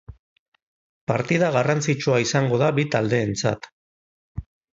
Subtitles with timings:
[1.11, 3.71] Partida garrantzitsua izango da bi taldeentzat.